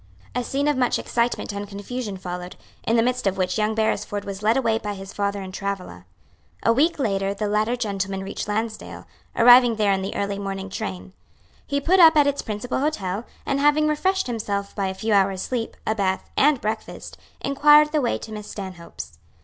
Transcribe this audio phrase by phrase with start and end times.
[0.33, 2.55] A scene of much excitement and confusion followed,
[2.87, 6.05] in the midst of which young Beresford was led away by his father and Travilla.
[6.63, 11.13] A week later the latter gentleman reached Lansdale, arriving there in the early morning train.
[11.67, 15.43] He put up at its principal hotel, and having refreshed himself by a few hours'
[15.43, 19.19] sleep, a bath, and breakfast, inquired the way to Miss Stanhope's.